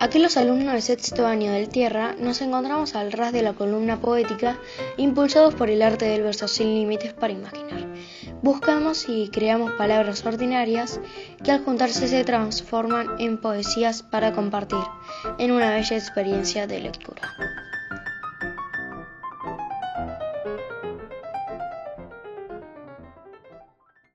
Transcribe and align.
Aquí 0.00 0.20
los 0.20 0.36
alumnos 0.36 0.74
de 0.74 0.80
sexto 0.80 1.26
año 1.26 1.50
del 1.50 1.68
Tierra 1.68 2.14
nos 2.20 2.40
encontramos 2.40 2.94
al 2.94 3.10
ras 3.10 3.32
de 3.32 3.42
la 3.42 3.54
columna 3.54 4.00
poética, 4.00 4.56
impulsados 4.96 5.56
por 5.56 5.70
el 5.70 5.82
arte 5.82 6.04
del 6.04 6.22
verso 6.22 6.46
sin 6.46 6.72
límites 6.72 7.14
para 7.14 7.32
imaginar. 7.32 7.84
Buscamos 8.40 9.08
y 9.08 9.28
creamos 9.28 9.72
palabras 9.72 10.24
ordinarias 10.24 11.00
que 11.42 11.50
al 11.50 11.64
juntarse 11.64 12.06
se 12.06 12.22
transforman 12.22 13.08
en 13.18 13.38
poesías 13.38 14.04
para 14.04 14.32
compartir 14.32 14.78
en 15.38 15.50
una 15.50 15.70
bella 15.70 15.96
experiencia 15.96 16.68
de 16.68 16.78
lectura. 16.78 17.67